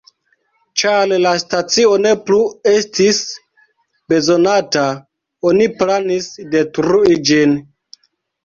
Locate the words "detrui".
6.57-7.21